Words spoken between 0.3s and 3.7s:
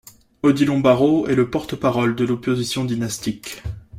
Odilon Barrot est le porte-parole de l'opposition dynastique.